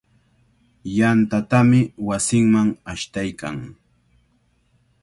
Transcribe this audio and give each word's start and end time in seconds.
Yantatami 0.95 1.81
wasinman 2.07 2.69
ashtaykan. 2.91 3.57